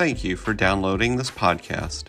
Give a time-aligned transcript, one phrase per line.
[0.00, 2.04] Thank you for downloading this podcast.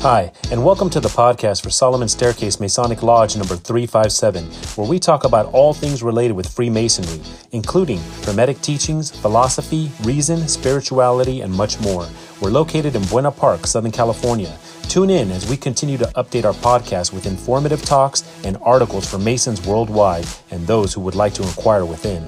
[0.00, 4.44] Hi, and welcome to the podcast for Solomon Staircase Masonic Lodge number 357,
[4.76, 7.20] where we talk about all things related with Freemasonry,
[7.52, 12.08] including Hermetic teachings, philosophy, reason, spirituality, and much more.
[12.44, 14.54] We're located in Buena Park, Southern California.
[14.82, 19.16] Tune in as we continue to update our podcast with informative talks and articles for
[19.16, 22.22] Masons worldwide and those who would like to inquire within.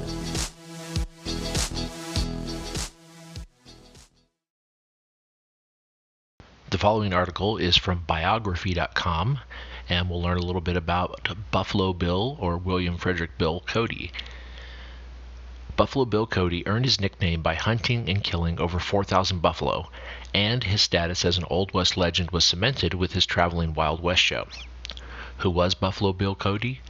[6.71, 9.41] The following article is from biography.com,
[9.91, 14.13] and we'll learn a little bit about Buffalo Bill or William Frederick Bill Cody.
[15.77, 19.91] Buffalo Bill Cody earned his nickname by hunting and killing over 4,000 buffalo,
[20.33, 24.23] and his status as an Old West legend was cemented with his traveling Wild West
[24.23, 24.49] show.
[25.39, 26.81] Who was Buffalo Bill Cody?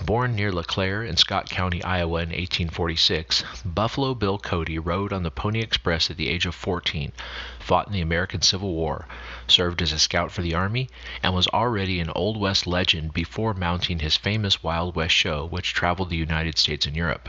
[0.00, 5.32] Born near LeClaire in Scott County, Iowa in 1846, Buffalo Bill Cody rode on the
[5.32, 7.10] Pony Express at the age of 14,
[7.58, 9.08] fought in the American Civil War,
[9.48, 10.88] served as a scout for the Army,
[11.24, 15.74] and was already an Old West legend before mounting his famous Wild West show, which
[15.74, 17.28] traveled the United States and Europe.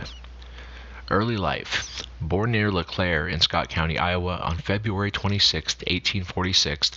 [1.11, 2.03] Early life.
[2.21, 6.91] Born near LeClaire in Scott County, Iowa on February 26, 1846,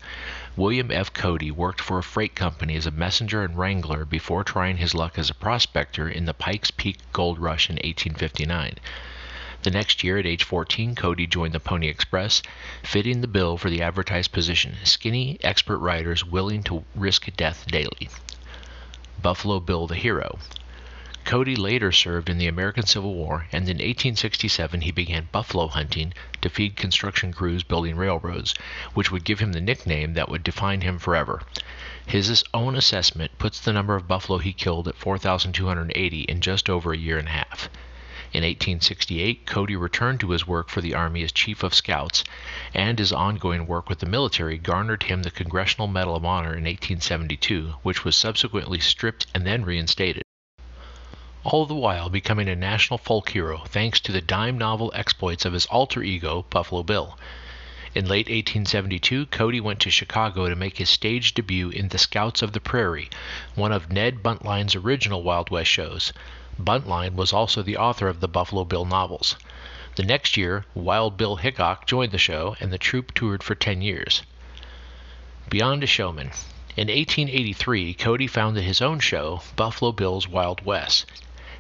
[0.54, 1.14] William F.
[1.14, 5.18] Cody worked for a freight company as a messenger and wrangler before trying his luck
[5.18, 8.74] as a prospector in the Pikes Peak gold rush in 1859.
[9.62, 12.42] The next year, at age 14, Cody joined the Pony Express,
[12.82, 18.10] fitting the bill for the advertised position skinny, expert riders willing to risk death daily.
[19.22, 20.38] Buffalo Bill the Hero.
[21.24, 26.12] Cody later served in the American Civil War, and in 1867 he began buffalo hunting
[26.40, 28.54] to feed construction crews building railroads,
[28.94, 31.40] which would give him the nickname that would define him forever.
[32.04, 36.92] His own assessment puts the number of buffalo he killed at 4,280 in just over
[36.92, 37.68] a year and a half.
[38.32, 42.24] In 1868, Cody returned to his work for the Army as Chief of Scouts,
[42.74, 46.64] and his ongoing work with the military garnered him the Congressional Medal of Honor in
[46.64, 50.24] 1872, which was subsequently stripped and then reinstated
[51.44, 55.52] all the while becoming a national folk hero thanks to the dime novel exploits of
[55.52, 57.18] his alter ego, Buffalo Bill.
[57.96, 62.42] In late 1872, Cody went to Chicago to make his stage debut in The Scouts
[62.42, 63.10] of the Prairie,
[63.56, 66.12] one of Ned Buntline's original Wild West shows.
[66.60, 69.34] Buntline was also the author of the Buffalo Bill novels.
[69.96, 73.82] The next year, Wild Bill Hickok joined the show, and the troupe toured for 10
[73.82, 74.22] years.
[75.48, 76.30] Beyond a Showman.
[76.76, 81.04] In 1883, Cody founded his own show, Buffalo Bill's Wild West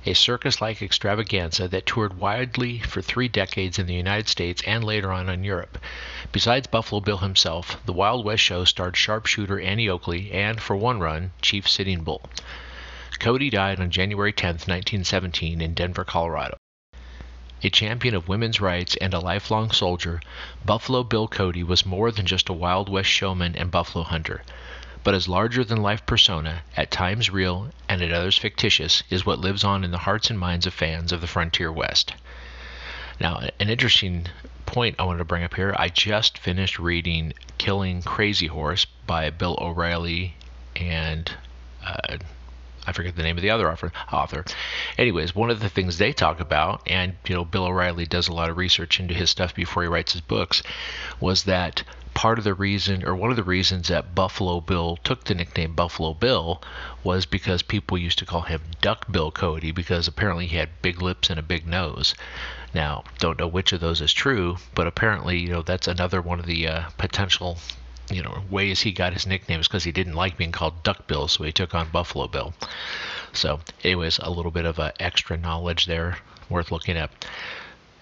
[0.04, 4.82] a circus like extravaganza that toured widely for three decades in the United States and
[4.82, 5.78] later on in Europe.
[6.32, 10.98] Besides Buffalo Bill himself, the Wild West show starred sharpshooter Annie Oakley and, for one
[10.98, 12.28] run, Chief Sitting Bull.
[13.20, 16.56] Cody died on January 10, 1917, in Denver, Colorado.
[17.62, 20.20] A champion of women's rights and a lifelong soldier,
[20.64, 24.42] Buffalo Bill Cody was more than just a Wild West showman and buffalo hunter
[25.04, 29.38] but his larger than life persona, at times real and at others fictitious, is what
[29.38, 32.14] lives on in the hearts and minds of fans of the Frontier West.
[33.20, 34.26] Now, an interesting
[34.66, 39.30] point I wanted to bring up here I just finished reading Killing Crazy Horse by
[39.30, 40.34] Bill O'Reilly
[40.76, 41.30] and.
[41.84, 42.18] Uh,
[42.84, 44.44] I forget the name of the other author.
[44.98, 48.32] Anyways, one of the things they talk about, and you know, Bill O'Reilly does a
[48.32, 50.64] lot of research into his stuff before he writes his books,
[51.20, 51.84] was that
[52.14, 55.74] part of the reason, or one of the reasons that Buffalo Bill took the nickname
[55.74, 56.62] Buffalo Bill
[57.02, 61.00] was because people used to call him Duck Bill Cody because apparently he had big
[61.00, 62.14] lips and a big nose.
[62.74, 66.38] Now, don't know which of those is true, but apparently, you know, that's another one
[66.38, 67.58] of the uh, potential,
[68.10, 71.06] you know, ways he got his nickname is because he didn't like being called Duck
[71.06, 72.54] Bill, so he took on Buffalo Bill.
[73.32, 76.18] So, anyways, a little bit of uh, extra knowledge there
[76.48, 77.10] worth looking at.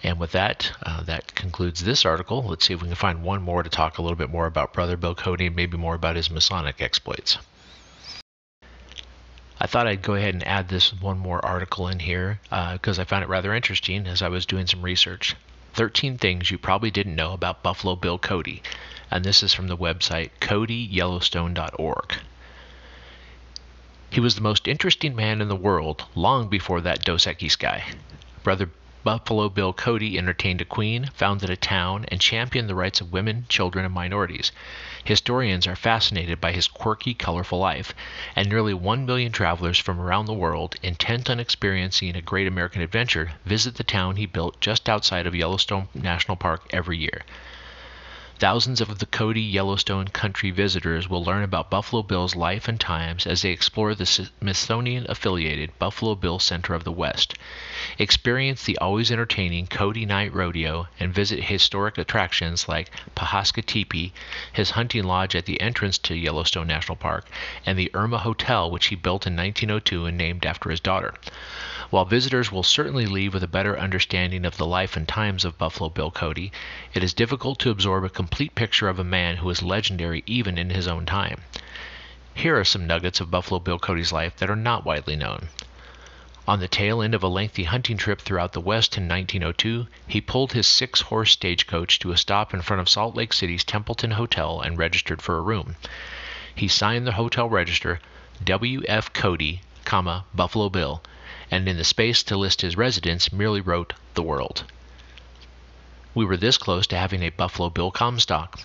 [0.03, 2.43] And with that, uh, that concludes this article.
[2.43, 4.73] Let's see if we can find one more to talk a little bit more about
[4.73, 7.37] Brother Bill Cody and maybe more about his Masonic exploits.
[9.63, 13.03] I thought I'd go ahead and add this one more article in here because uh,
[13.03, 15.37] I found it rather interesting as I was doing some research.
[15.75, 18.63] 13 things you probably didn't know about Buffalo Bill Cody.
[19.11, 22.15] And this is from the website codyyellowstone.org.
[24.09, 27.85] He was the most interesting man in the world long before that Dos Equis guy.
[28.43, 28.71] Brother
[29.03, 33.47] Buffalo Bill Cody entertained a queen, founded a town, and championed the rights of women,
[33.49, 34.53] children, and minorities.
[35.05, 37.95] Historians are fascinated by his quirky, colorful life,
[38.37, 42.83] and nearly one million travelers from around the world, intent on experiencing a great American
[42.83, 47.23] adventure, visit the town he built just outside of Yellowstone National Park every year.
[48.39, 53.27] Thousands of the Cody Yellowstone country visitors will learn about Buffalo Bill's life and times
[53.27, 57.35] as they explore the Smithsonian affiliated Buffalo Bill Center of the West.
[57.99, 64.13] Experience the always entertaining Cody Night Rodeo and visit historic attractions like Pahaska Tepee,
[64.53, 67.27] his hunting lodge at the entrance to Yellowstone National Park,
[67.65, 71.15] and the Irma Hotel, which he built in 1902 and named after his daughter.
[71.89, 75.57] While visitors will certainly leave with a better understanding of the life and times of
[75.57, 76.53] Buffalo Bill Cody,
[76.93, 80.59] it is difficult to absorb a complete picture of a man who was legendary even
[80.59, 81.41] in his own time.
[82.35, 85.49] Here are some nuggets of Buffalo Bill Cody's life that are not widely known.
[86.51, 90.21] On the tail end of a lengthy hunting trip throughout the West in 1902, he
[90.21, 94.11] pulled his six horse stagecoach to a stop in front of Salt Lake City's Templeton
[94.11, 95.77] Hotel and registered for a room.
[96.53, 98.01] He signed the hotel register
[98.43, 99.13] W.F.
[99.13, 101.05] Cody, comma, Buffalo Bill,
[101.53, 104.65] and in the space to list his residence merely wrote the world.
[106.17, 108.59] We were this close to having a Buffalo Bill Comstock.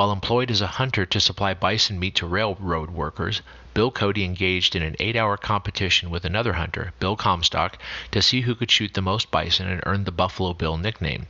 [0.00, 3.42] While employed as a hunter to supply bison meat to railroad workers,
[3.74, 7.76] Bill Cody engaged in an eight hour competition with another hunter, Bill Comstock,
[8.10, 11.26] to see who could shoot the most bison and earn the Buffalo Bill nickname.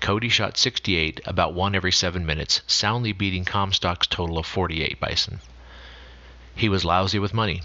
[0.00, 5.38] Cody shot 68, about one every seven minutes, soundly beating Comstock's total of 48 bison.
[6.56, 7.62] He was lousy with money.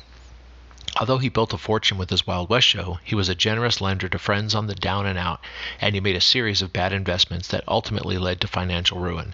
[1.00, 4.08] Although he built a fortune with his Wild West show, he was a generous lender
[4.08, 5.44] to friends on the down and out,
[5.82, 9.34] and he made a series of bad investments that ultimately led to financial ruin.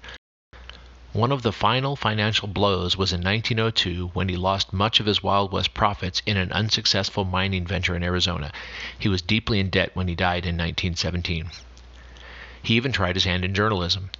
[1.13, 5.23] One of the final financial blows was in 1902 when he lost much of his
[5.23, 8.51] Wild West profits in an unsuccessful mining venture in Arizona.
[8.99, 11.49] He was deeply in debt when he died in 1917.
[12.61, 14.11] He even tried his hand in journalism.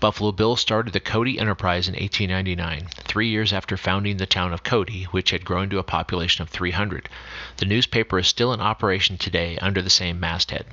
[0.00, 4.62] Buffalo Bill started the Cody Enterprise in 1899, three years after founding the town of
[4.62, 7.10] Cody, which had grown to a population of 300.
[7.58, 10.64] The newspaper is still in operation today under the same masthead.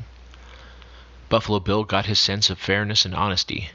[1.28, 3.72] Buffalo Bill got his sense of fairness and honesty.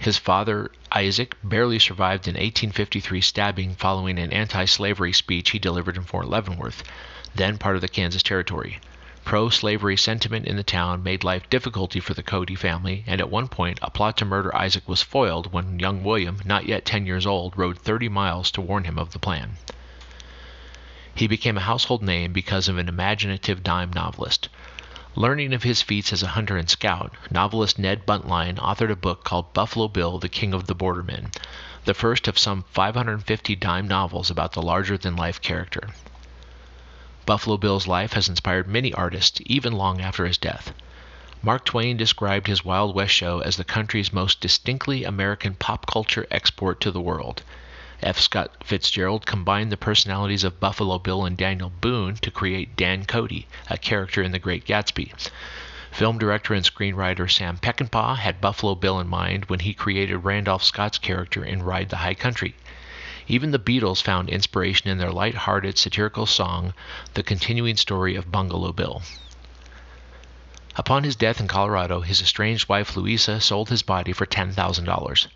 [0.00, 5.96] His father, Isaac, barely survived an 1853 stabbing following an anti slavery speech he delivered
[5.96, 6.84] in Fort Leavenworth,
[7.34, 8.78] then part of the Kansas Territory.
[9.24, 13.28] Pro slavery sentiment in the town made life difficult for the Cody family, and at
[13.28, 17.04] one point a plot to murder Isaac was foiled when young William, not yet 10
[17.04, 19.56] years old, rode 30 miles to warn him of the plan.
[21.12, 24.48] He became a household name because of an imaginative dime novelist.
[25.18, 29.24] Learning of his feats as a hunter and scout, novelist Ned Buntline authored a book
[29.24, 31.32] called Buffalo Bill, the King of the Bordermen,
[31.86, 35.88] the first of some 550 dime novels about the larger than life character.
[37.26, 40.72] Buffalo Bill's life has inspired many artists, even long after his death.
[41.42, 46.28] Mark Twain described his Wild West show as the country's most distinctly American pop culture
[46.30, 47.42] export to the world.
[48.00, 48.20] F.
[48.20, 53.48] Scott Fitzgerald combined the personalities of Buffalo Bill and Daniel Boone to create Dan Cody,
[53.68, 55.12] a character in The Great Gatsby.
[55.90, 60.62] Film director and screenwriter Sam Peckinpah had Buffalo Bill in mind when he created Randolph
[60.62, 62.54] Scott's character in Ride the High Country.
[63.26, 66.74] Even the Beatles found inspiration in their light-hearted satirical song,
[67.14, 69.02] The Continuing Story of Bungalow Bill.
[70.76, 75.26] Upon his death in Colorado, his estranged wife Louisa sold his body for $10,000.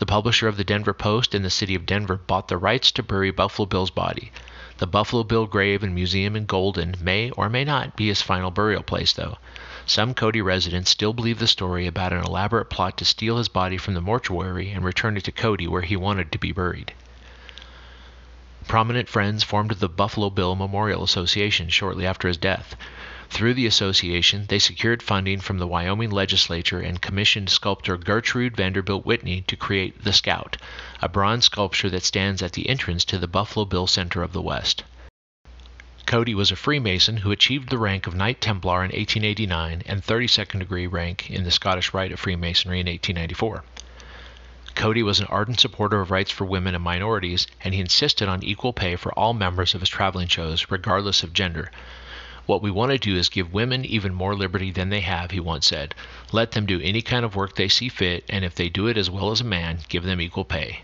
[0.00, 3.02] The publisher of the Denver Post in the city of Denver bought the rights to
[3.02, 4.32] bury Buffalo Bill's body.
[4.78, 8.50] The Buffalo Bill grave and museum in Golden may or may not be his final
[8.50, 9.36] burial place, though.
[9.84, 13.76] Some Cody residents still believe the story about an elaborate plot to steal his body
[13.76, 16.94] from the mortuary and return it to Cody where he wanted to be buried.
[18.66, 22.74] Prominent friends formed the Buffalo Bill Memorial Association shortly after his death.
[23.30, 29.06] Through the association, they secured funding from the Wyoming legislature and commissioned sculptor Gertrude Vanderbilt
[29.06, 30.56] Whitney to create The Scout,
[31.00, 34.42] a bronze sculpture that stands at the entrance to the Buffalo Bill Center of the
[34.42, 34.82] West.
[36.06, 40.58] Cody was a Freemason who achieved the rank of Knight Templar in 1889 and 32nd
[40.58, 43.62] degree rank in the Scottish Rite of Freemasonry in 1894.
[44.74, 48.42] Cody was an ardent supporter of rights for women and minorities, and he insisted on
[48.42, 51.70] equal pay for all members of his traveling shows, regardless of gender.
[52.50, 55.38] What we want to do is give women even more liberty than they have, he
[55.38, 55.94] once said.
[56.32, 58.98] Let them do any kind of work they see fit, and if they do it
[58.98, 60.80] as well as a man, give them equal pay.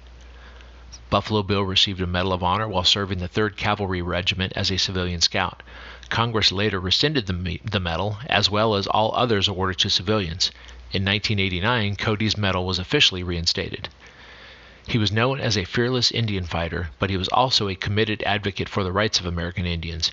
[1.11, 4.77] Buffalo Bill received a Medal of Honor while serving the 3rd Cavalry Regiment as a
[4.77, 5.65] civilian scout.
[6.09, 10.53] Congress later rescinded the, the medal, as well as all others awarded to civilians.
[10.93, 13.89] In 1989, Cody's medal was officially reinstated.
[14.87, 18.69] He was known as a fearless Indian fighter, but he was also a committed advocate
[18.69, 20.13] for the rights of American Indians.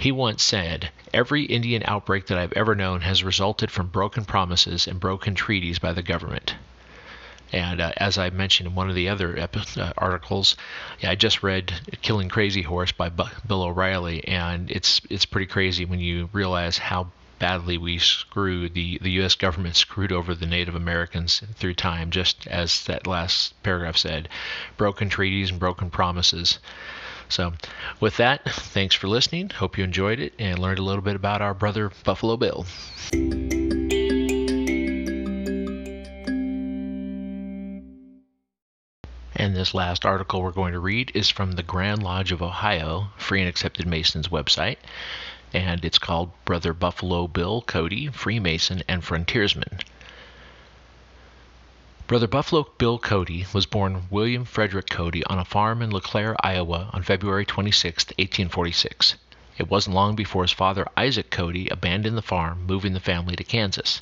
[0.00, 4.86] He once said, Every Indian outbreak that I've ever known has resulted from broken promises
[4.86, 6.54] and broken treaties by the government.
[7.52, 10.54] And uh, as I mentioned in one of the other uh, articles,
[11.02, 15.84] I just read "Killing Crazy Horse" by B- Bill O'Reilly, and it's it's pretty crazy
[15.84, 19.34] when you realize how badly we screwed the the U.S.
[19.34, 24.28] government screwed over the Native Americans through time, just as that last paragraph said,
[24.76, 26.60] broken treaties and broken promises.
[27.28, 27.52] So,
[28.00, 29.50] with that, thanks for listening.
[29.50, 32.66] Hope you enjoyed it and learned a little bit about our brother Buffalo Bill.
[39.40, 43.10] And this last article we're going to read is from the Grand Lodge of Ohio,
[43.16, 44.78] Free and Accepted Masons website.
[45.52, 49.78] And it's called Brother Buffalo Bill Cody, Freemason and Frontiersman.
[52.08, 56.88] Brother Buffalo Bill Cody was born William Frederick Cody on a farm in LeClaire, Iowa
[56.94, 59.16] on February 26, 1846.
[59.58, 63.44] It wasn't long before his father Isaac Cody abandoned the farm, moving the family to
[63.44, 64.00] Kansas.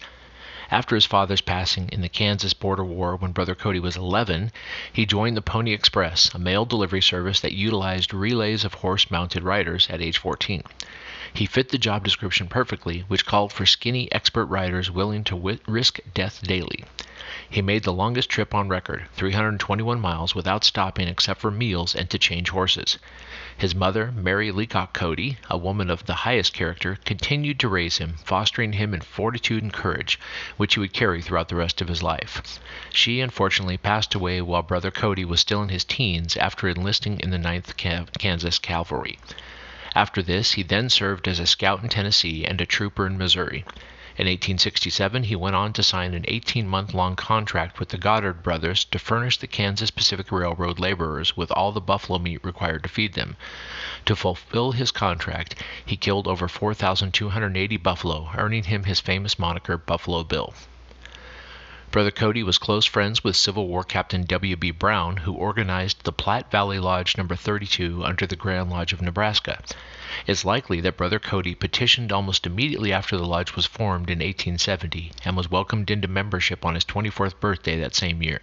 [0.71, 4.53] After his father's passing in the Kansas border war when Brother Cody was 11,
[4.93, 9.43] he joined the Pony Express, a mail delivery service that utilized relays of horse mounted
[9.43, 10.63] riders at age 14.
[11.35, 15.99] He fit the job description perfectly, which called for skinny expert riders willing to risk
[16.15, 16.85] death daily.
[17.49, 22.11] He made the longest trip on record, 321 miles, without stopping except for meals and
[22.11, 22.99] to change horses.
[23.57, 28.17] His mother, Mary Laycock Cody, a woman of the highest character, continued to raise him,
[28.25, 30.19] fostering him in fortitude and courage,
[30.57, 32.59] which he would carry throughout the rest of his life.
[32.91, 37.31] She unfortunately passed away while Brother Cody was still in his teens after enlisting in
[37.31, 37.77] the 9th
[38.19, 39.21] Kansas Cavalry.
[39.95, 43.65] After this, he then served as a scout in Tennessee and a trooper in Missouri.
[44.19, 48.43] In 1867, he went on to sign an 18 month long contract with the Goddard
[48.43, 52.89] brothers to furnish the Kansas Pacific Railroad laborers with all the buffalo meat required to
[52.89, 53.37] feed them.
[54.07, 60.25] To fulfill his contract, he killed over 4,280 buffalo, earning him his famous moniker Buffalo
[60.25, 60.55] Bill.
[61.93, 64.73] Brother Cody was close friends with Civil War Captain W.B.
[64.73, 67.29] Brown, who organized the Platte Valley Lodge No.
[67.29, 69.63] 32 under the Grand Lodge of Nebraska.
[70.27, 75.13] It's likely that Brother Cody petitioned almost immediately after the lodge was formed in 1870
[75.25, 78.41] and was welcomed into membership on his 24th birthday that same year.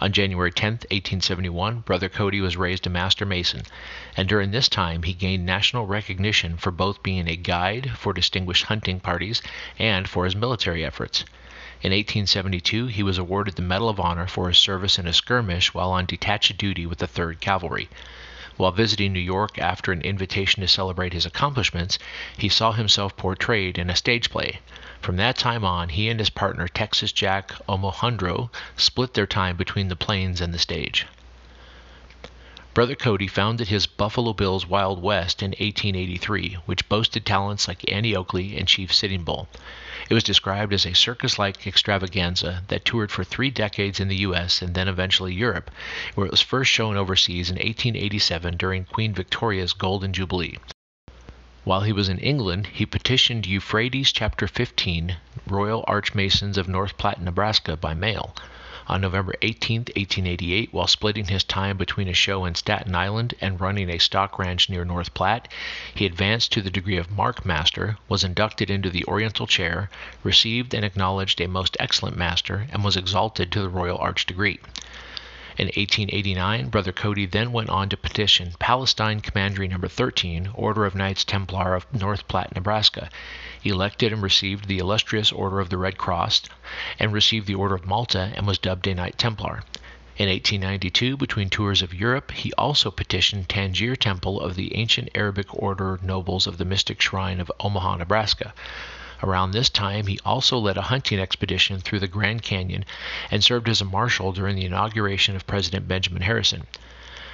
[0.00, 3.62] On January 10, 1871, Brother Cody was raised a Master Mason,
[4.16, 8.66] and during this time he gained national recognition for both being a guide for distinguished
[8.66, 9.42] hunting parties
[9.80, 11.24] and for his military efforts.
[11.82, 15.74] In 1872, he was awarded the Medal of Honor for his service in a skirmish
[15.74, 17.90] while on detached duty with the 3rd Cavalry.
[18.56, 21.98] While visiting New York after an invitation to celebrate his accomplishments,
[22.38, 24.60] he saw himself portrayed in a stage play.
[25.02, 29.88] From that time on, he and his partner Texas Jack Omohundro split their time between
[29.88, 31.04] the plains and the stage.
[32.76, 38.14] Brother Cody founded his Buffalo Bills Wild West in 1883, which boasted talents like Annie
[38.14, 39.48] Oakley and Chief Sitting Bull.
[40.10, 44.18] It was described as a circus like extravaganza that toured for three decades in the
[44.28, 44.60] U.S.
[44.60, 45.70] and then eventually Europe,
[46.16, 50.58] where it was first shown overseas in 1887 during Queen Victoria's Golden Jubilee.
[51.64, 55.16] While he was in England, he petitioned Euphrates Chapter 15,
[55.46, 58.36] Royal Archmasons of North Platte, Nebraska, by mail.
[58.88, 63.60] On November 18, 1888, while splitting his time between a show in Staten Island and
[63.60, 65.48] running a stock ranch near North Platte,
[65.92, 69.90] he advanced to the degree of Mark Master, was inducted into the Oriental Chair,
[70.22, 74.60] received and acknowledged a most excellent master, and was exalted to the Royal Arch degree.
[75.58, 79.78] In 1889, Brother Cody then went on to petition Palestine Commandery No.
[79.78, 83.08] 13, Order of Knights Templar of North Platte, Nebraska,
[83.64, 86.42] elected and received the illustrious Order of the Red Cross,
[86.98, 89.62] and received the Order of Malta and was dubbed a Knight Templar.
[90.18, 95.46] In 1892, between tours of Europe, he also petitioned Tangier Temple of the ancient Arabic
[95.54, 98.52] order nobles of the mystic shrine of Omaha, Nebraska.
[99.22, 102.84] Around this time, he also led a hunting expedition through the Grand Canyon
[103.30, 106.66] and served as a marshal during the inauguration of President Benjamin Harrison.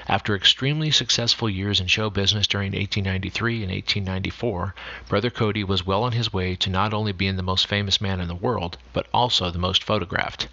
[0.08, 4.74] After extremely successful years in show business during 1893 and 1894,
[5.08, 8.20] Brother Cody was well on his way to not only being the most famous man
[8.20, 10.48] in the world, but also the most photographed.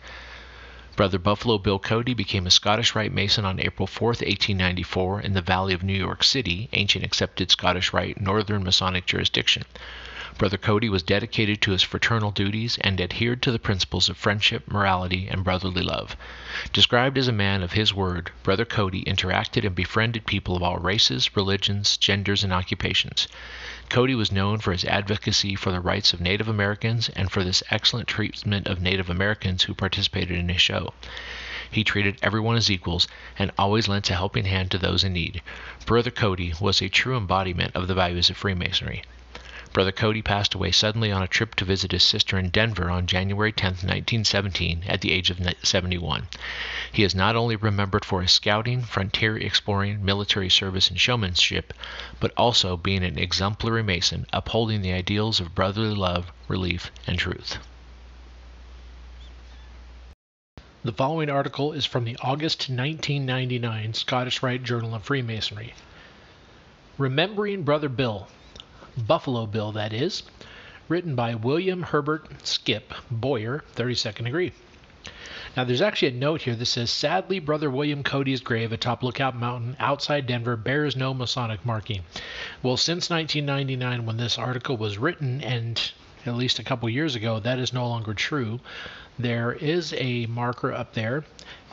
[0.96, 5.42] Brother Buffalo Bill Cody became a Scottish Rite Mason on April 4, 1894, in the
[5.42, 9.64] Valley of New York City, ancient accepted Scottish Rite Northern Masonic jurisdiction.
[10.38, 14.72] Brother Cody was dedicated to his fraternal duties and adhered to the principles of friendship,
[14.72, 16.16] morality, and brotherly love.
[16.72, 20.78] Described as a man of his word, Brother Cody interacted and befriended people of all
[20.78, 23.28] races, religions, genders, and occupations.
[23.90, 27.64] Cody was known for his advocacy for the rights of Native Americans and for this
[27.72, 30.94] excellent treatment of Native Americans who participated in his show.
[31.72, 33.08] He treated everyone as equals
[33.40, 35.42] and always lent a helping hand to those in need.
[35.88, 39.02] Brother Cody was a true embodiment of the values of Freemasonry.
[39.72, 43.06] Brother Cody passed away suddenly on a trip to visit his sister in Denver on
[43.06, 46.28] January 10, 1917, at the age of 71.
[46.92, 51.74] He is not only remembered for his scouting, frontier exploring, military service, and showmanship,
[52.20, 57.60] but also being an exemplary Mason, upholding the ideals of brotherly love, relief, and truth.
[60.84, 65.76] The following article is from the August 1999 Scottish Rite Journal of Freemasonry.
[66.98, 68.30] Remembering Brother Bill,
[68.98, 70.24] Buffalo Bill, that is,
[70.88, 74.54] written by William Herbert Skip Boyer, 32nd degree.
[75.58, 79.36] Now, there's actually a note here that says, Sadly, Brother William Cody's grave atop Lookout
[79.36, 82.02] Mountain outside Denver bears no Masonic marking.
[82.64, 85.92] Well, since 1999, when this article was written, and
[86.26, 88.60] at least a couple years ago, that is no longer true
[89.20, 91.26] there is a marker up there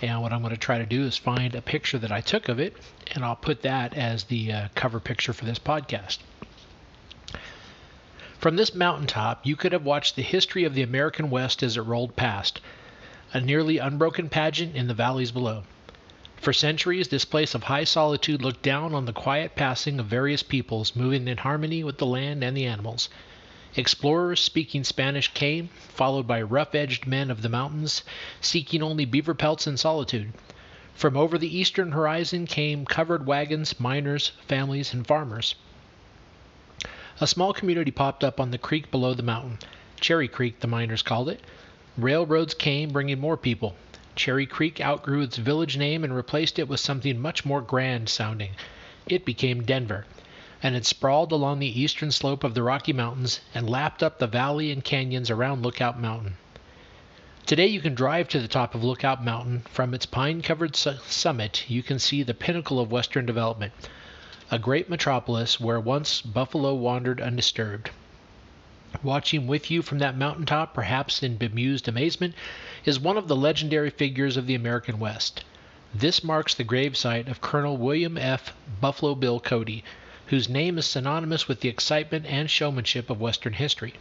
[0.03, 2.49] and what I'm going to try to do is find a picture that I took
[2.49, 2.77] of it
[3.15, 6.19] and I'll put that as the uh, cover picture for this podcast.
[8.47, 11.81] From this mountaintop, you could have watched the history of the American West as it
[11.81, 12.61] rolled past,
[13.33, 15.65] a nearly unbroken pageant in the valleys below.
[16.37, 20.45] For centuries, this place of high solitude looked down on the quiet passing of various
[20.45, 23.09] peoples moving in harmony with the land and the animals.
[23.75, 28.05] Explorers speaking Spanish came, followed by rough edged men of the mountains,
[28.41, 30.33] seeking only beaver pelts and solitude.
[30.95, 35.57] From over the eastern horizon came covered wagons, miners, families, and farmers.
[37.21, 39.59] A small community popped up on the creek below the mountain.
[40.01, 41.41] Cherry Creek, the miners called it.
[41.97, 43.75] Railroads came, bringing more people.
[44.15, 48.51] Cherry Creek outgrew its village name and replaced it with something much more grand sounding.
[49.07, 50.05] It became Denver
[50.63, 54.27] and it sprawled along the eastern slope of the Rocky Mountains and lapped up the
[54.27, 56.37] valley and canyons around Lookout Mountain.
[57.45, 59.65] Today you can drive to the top of Lookout Mountain.
[59.71, 63.73] From its pine covered su- summit, you can see the pinnacle of Western development,
[64.49, 67.91] a great metropolis where once Buffalo wandered undisturbed.
[69.03, 72.33] Watching with you from that mountaintop, perhaps in bemused amazement,
[72.85, 75.43] is one of the legendary figures of the American West.
[75.93, 78.55] This marks the gravesite of Colonel William F.
[78.81, 79.83] Buffalo Bill Cody,
[80.27, 83.95] whose name is synonymous with the excitement and showmanship of Western history.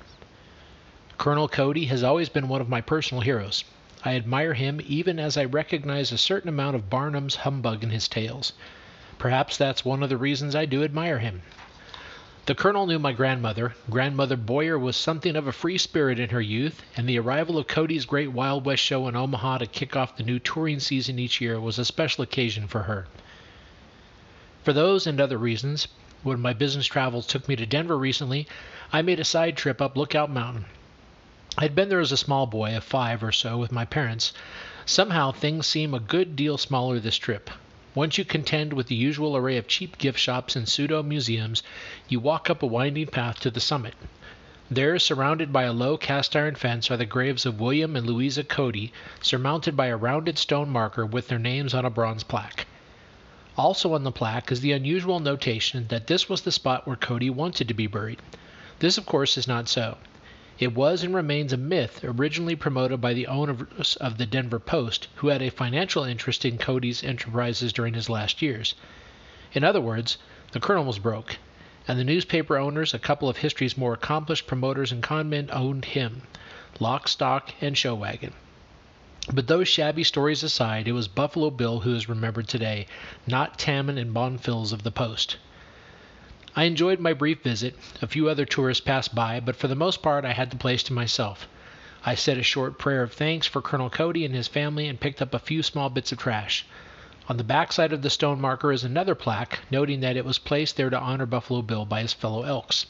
[1.17, 3.63] Colonel Cody has always been one of my personal heroes.
[4.03, 8.07] I admire him even as I recognize a certain amount of Barnum's humbug in his
[8.07, 8.53] tales.
[9.17, 11.41] Perhaps that's one of the reasons I do admire him.
[12.47, 13.73] The colonel knew my grandmother.
[13.89, 17.65] Grandmother Boyer was something of a free spirit in her youth, and the arrival of
[17.65, 21.41] Cody's great Wild West show in Omaha to kick off the new touring season each
[21.41, 23.07] year was a special occasion for her.
[24.63, 25.87] For those and other reasons,
[26.21, 28.47] when my business travels took me to Denver recently,
[28.93, 30.65] I made a side trip up Lookout Mountain.
[31.57, 34.33] I'd been there as a small boy of five or so with my parents.
[34.85, 37.49] Somehow things seem a good deal smaller this trip.
[37.95, 41.63] Once you contend with the usual array of cheap gift shops and pseudo museums,
[42.09, 43.93] you walk up a winding path to the summit.
[44.69, 48.43] There, surrounded by a low cast iron fence, are the graves of William and Louisa
[48.43, 52.67] Cody, surmounted by a rounded stone marker with their names on a bronze plaque.
[53.57, 57.29] Also on the plaque is the unusual notation that this was the spot where Cody
[57.29, 58.21] wanted to be buried.
[58.79, 59.97] This, of course, is not so.
[60.57, 65.09] It was and remains a myth originally promoted by the owners of the Denver Post,
[65.15, 68.73] who had a financial interest in Cody's enterprises during his last years.
[69.51, 70.17] In other words,
[70.53, 71.39] the colonel was broke,
[71.89, 76.21] and the newspaper owners, a couple of history's more accomplished promoters and conmen, owned him
[76.79, 78.31] lock, stock, and show wagon.
[79.33, 82.87] But those shabby stories aside, it was Buffalo Bill who is remembered today,
[83.27, 85.35] not Tammen and Bonfils of the Post.
[86.57, 87.75] I enjoyed my brief visit.
[88.01, 90.83] A few other tourists passed by, but for the most part I had the place
[90.83, 91.49] to myself.
[92.05, 95.21] I said a short prayer of thanks for Colonel Cody and his family and picked
[95.21, 96.65] up a few small bits of trash.
[97.27, 100.39] On the back side of the stone marker is another plaque noting that it was
[100.39, 102.85] placed there to honor Buffalo Bill by his fellow Elks.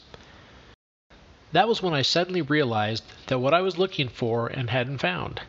[1.50, 5.40] That was when I suddenly realized that what I was looking for and hadn't found.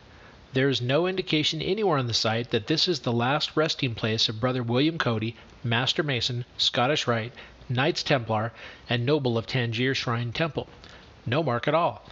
[0.54, 4.28] There is no indication anywhere on the site that this is the last resting place
[4.28, 7.34] of Brother William Cody, Master Mason, Scottish Rite,
[7.70, 8.54] Knights Templar,
[8.90, 10.68] and Noble of Tangier Shrine Temple.
[11.26, 12.04] No mark at all.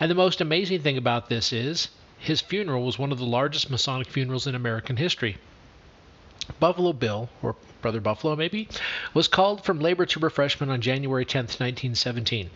[0.00, 1.88] And the most amazing thing about this is
[2.18, 5.36] his funeral was one of the largest Masonic funerals in American history.
[6.58, 8.68] Buffalo Bill, or Brother Buffalo maybe,
[9.12, 12.50] was called from labor to refreshment on January 10, 1917.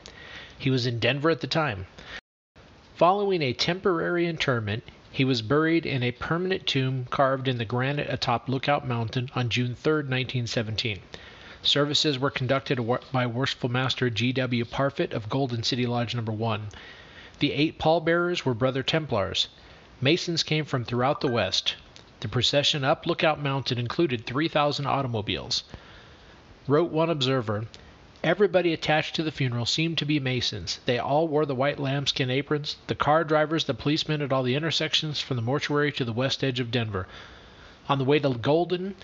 [0.58, 1.86] He was in Denver at the time.
[2.96, 8.10] Following a temporary interment, he was buried in a permanent tomb carved in the granite
[8.10, 11.00] atop Lookout Mountain on June 3, 1917.
[11.68, 12.80] Services were conducted
[13.12, 14.32] by Worshipful Master G.
[14.32, 14.64] W.
[14.64, 16.22] Parfit of Golden City Lodge No.
[16.22, 16.68] 1.
[17.40, 19.48] The eight pallbearers were Brother Templars.
[20.00, 21.74] Masons came from throughout the West.
[22.20, 25.62] The procession up Lookout Mountain included 3,000 automobiles.
[26.66, 27.66] Wrote one observer,
[28.24, 30.80] Everybody attached to the funeral seemed to be Masons.
[30.86, 32.76] They all wore the white lambskin aprons.
[32.86, 36.42] The car drivers, the policemen at all the intersections from the mortuary to the west
[36.42, 37.06] edge of Denver.
[37.90, 38.94] On the way to Golden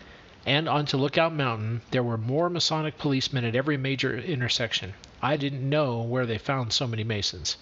[0.47, 4.93] and onto Lookout Mountain, there were more Masonic policemen at every major intersection.
[5.23, 7.57] I didn't know where they found so many Masons.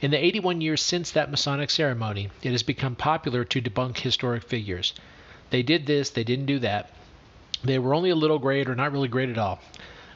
[0.00, 4.44] In the 81 years since that Masonic ceremony, it has become popular to debunk historic
[4.44, 4.94] figures.
[5.50, 6.90] They did this, they didn't do that.
[7.62, 9.60] They were only a little great or not really great at all.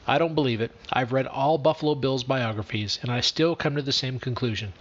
[0.07, 0.71] I don't believe it.
[0.91, 4.73] I've read all Buffalo Bill's biographies, and I still come to the same conclusion.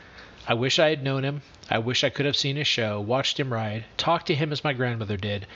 [0.47, 1.43] I wish I had known him.
[1.69, 4.65] I wish I could have seen his show, watched him ride, talked to him as
[4.65, 5.47] my grandmother did.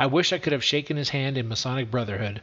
[0.00, 2.40] I wish I could have shaken his hand in Masonic Brotherhood.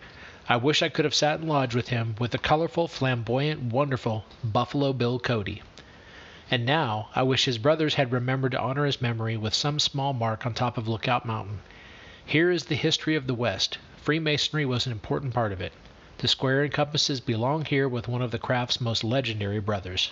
[0.50, 4.26] I wish I could have sat in lodge with him, with the colorful, flamboyant, wonderful
[4.44, 5.62] Buffalo Bill Cody.
[6.52, 10.12] And now I wish his brothers had remembered to honor his memory with some small
[10.12, 11.62] mark on top of Lookout Mountain.
[12.26, 13.78] Here is the history of the West.
[13.96, 15.72] Freemasonry was an important part of it.
[16.18, 20.12] The square and compasses belong here with one of the craft's most legendary brothers.